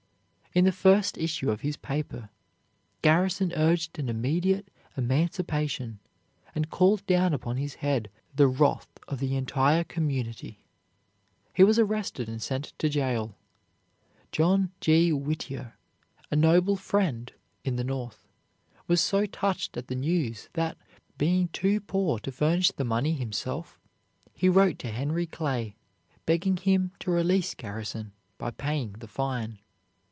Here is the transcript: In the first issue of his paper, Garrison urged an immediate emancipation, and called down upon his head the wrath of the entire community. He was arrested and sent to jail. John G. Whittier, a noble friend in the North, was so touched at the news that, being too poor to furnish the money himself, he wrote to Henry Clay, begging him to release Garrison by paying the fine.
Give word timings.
In 0.53 0.65
the 0.65 0.73
first 0.73 1.17
issue 1.17 1.49
of 1.49 1.61
his 1.61 1.77
paper, 1.77 2.29
Garrison 3.01 3.53
urged 3.55 3.97
an 3.97 4.09
immediate 4.09 4.67
emancipation, 4.97 5.99
and 6.53 6.69
called 6.69 7.05
down 7.05 7.33
upon 7.33 7.55
his 7.55 7.75
head 7.75 8.09
the 8.35 8.47
wrath 8.49 8.89
of 9.07 9.19
the 9.19 9.37
entire 9.37 9.85
community. 9.85 10.59
He 11.53 11.63
was 11.63 11.79
arrested 11.79 12.27
and 12.27 12.41
sent 12.43 12.73
to 12.79 12.89
jail. 12.89 13.37
John 14.33 14.71
G. 14.81 15.13
Whittier, 15.13 15.77
a 16.29 16.35
noble 16.35 16.75
friend 16.75 17.31
in 17.63 17.77
the 17.77 17.85
North, 17.85 18.27
was 18.87 18.99
so 18.99 19.25
touched 19.25 19.77
at 19.77 19.87
the 19.87 19.95
news 19.95 20.49
that, 20.51 20.77
being 21.17 21.47
too 21.47 21.79
poor 21.79 22.19
to 22.19 22.29
furnish 22.29 22.71
the 22.71 22.83
money 22.83 23.13
himself, 23.13 23.79
he 24.33 24.49
wrote 24.49 24.79
to 24.79 24.91
Henry 24.91 25.27
Clay, 25.27 25.77
begging 26.25 26.57
him 26.57 26.91
to 26.99 27.09
release 27.09 27.55
Garrison 27.55 28.11
by 28.37 28.51
paying 28.51 28.91
the 28.99 29.07
fine. 29.07 29.57